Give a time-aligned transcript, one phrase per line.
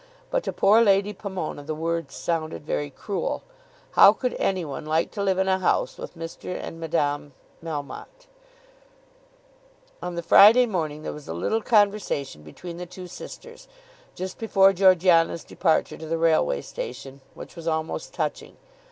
[0.31, 3.43] But to poor Lady Pomona the words sounded very cruel.
[3.91, 6.59] How could any one like to live in a house with Mr.
[6.59, 8.25] and Madame Melmotte!
[10.01, 13.67] On the Friday morning there was a little conversation between the two sisters,
[14.15, 18.57] just before Georgiana's departure to the railway station, which was almost touching.